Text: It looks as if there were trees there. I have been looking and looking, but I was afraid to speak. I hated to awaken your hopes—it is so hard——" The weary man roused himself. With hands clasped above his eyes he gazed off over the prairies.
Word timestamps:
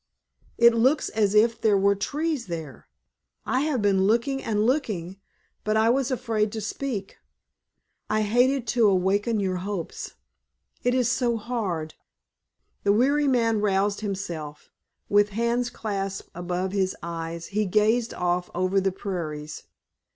It 0.57 0.73
looks 0.73 1.09
as 1.09 1.35
if 1.35 1.61
there 1.61 1.77
were 1.77 1.93
trees 1.93 2.47
there. 2.47 2.87
I 3.45 3.59
have 3.61 3.83
been 3.83 4.07
looking 4.07 4.41
and 4.43 4.65
looking, 4.65 5.17
but 5.63 5.77
I 5.77 5.91
was 5.91 6.09
afraid 6.09 6.51
to 6.53 6.59
speak. 6.61 7.17
I 8.09 8.23
hated 8.23 8.65
to 8.69 8.87
awaken 8.87 9.39
your 9.39 9.57
hopes—it 9.57 10.93
is 10.95 11.07
so 11.11 11.37
hard——" 11.37 11.93
The 12.83 12.91
weary 12.93 13.27
man 13.27 13.61
roused 13.61 14.01
himself. 14.01 14.71
With 15.07 15.29
hands 15.37 15.69
clasped 15.69 16.31
above 16.33 16.71
his 16.71 16.95
eyes 17.03 17.49
he 17.49 17.65
gazed 17.67 18.15
off 18.15 18.49
over 18.55 18.81
the 18.81 18.91
prairies. 18.91 19.65